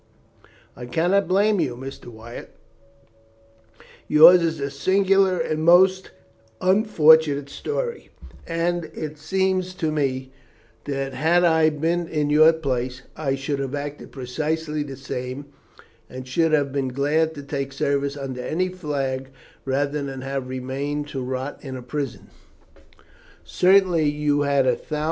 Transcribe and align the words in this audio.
"I 0.75 0.87
cannot 0.87 1.27
blame 1.27 1.59
you, 1.59 1.77
Mr. 1.77 2.05
Wyatt. 2.07 2.55
Yours 4.07 4.41
is 4.41 4.59
a 4.59 4.71
singular 4.71 5.37
and 5.37 5.63
most 5.63 6.09
unfortunate 6.59 7.51
story, 7.51 8.09
and 8.47 8.85
it 8.95 9.19
seems 9.19 9.75
to 9.75 9.91
me 9.91 10.31
that, 10.85 11.13
had 11.13 11.43
I 11.43 11.69
been 11.69 12.07
in 12.07 12.31
your 12.31 12.51
place, 12.51 13.03
I 13.15 13.35
should 13.35 13.59
have 13.59 13.75
acted 13.75 14.11
precisely 14.11 14.81
the 14.81 14.97
same, 14.97 15.53
and 16.09 16.27
should 16.27 16.51
have 16.51 16.71
been 16.71 16.87
glad 16.87 17.35
to 17.35 17.43
take 17.43 17.71
service 17.71 18.17
under 18.17 18.41
any 18.41 18.69
flag 18.69 19.29
rather 19.65 20.01
than 20.01 20.21
have 20.21 20.49
remained 20.49 21.09
to 21.09 21.21
rot 21.23 21.59
in 21.63 21.75
a 21.77 21.83
prison. 21.83 22.29